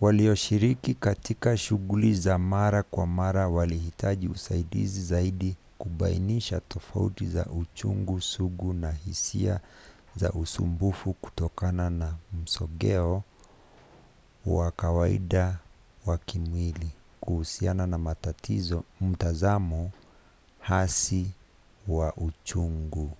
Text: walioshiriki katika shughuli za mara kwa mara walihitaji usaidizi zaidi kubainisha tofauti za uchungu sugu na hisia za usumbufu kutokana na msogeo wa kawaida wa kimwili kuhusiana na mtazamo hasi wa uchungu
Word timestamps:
walioshiriki 0.00 0.94
katika 0.94 1.56
shughuli 1.56 2.14
za 2.14 2.38
mara 2.38 2.82
kwa 2.82 3.06
mara 3.06 3.48
walihitaji 3.48 4.28
usaidizi 4.28 5.02
zaidi 5.04 5.56
kubainisha 5.78 6.60
tofauti 6.60 7.26
za 7.26 7.46
uchungu 7.46 8.20
sugu 8.20 8.72
na 8.72 8.90
hisia 8.92 9.60
za 10.16 10.30
usumbufu 10.32 11.12
kutokana 11.12 11.90
na 11.90 12.14
msogeo 12.42 13.22
wa 14.46 14.70
kawaida 14.70 15.58
wa 16.06 16.18
kimwili 16.18 16.90
kuhusiana 17.20 17.86
na 17.86 18.14
mtazamo 19.00 19.90
hasi 20.60 21.26
wa 21.88 22.14
uchungu 22.16 23.16